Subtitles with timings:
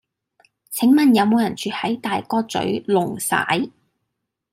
[0.71, 3.69] 請問有無人住喺大角嘴瓏璽